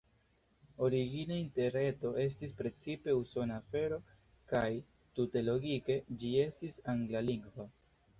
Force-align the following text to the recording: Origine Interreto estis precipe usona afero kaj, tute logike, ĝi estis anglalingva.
Origine 0.85 1.35
Interreto 1.41 2.13
estis 2.23 2.55
precipe 2.61 3.15
usona 3.17 3.57
afero 3.63 3.99
kaj, 4.53 4.63
tute 5.19 5.45
logike, 5.49 5.99
ĝi 6.23 6.33
estis 6.47 6.81
anglalingva. 6.95 7.69